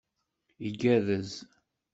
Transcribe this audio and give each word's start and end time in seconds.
Igerrez! 0.67 1.31